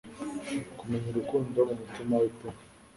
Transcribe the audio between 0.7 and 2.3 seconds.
Kumenya urukundo mumutima we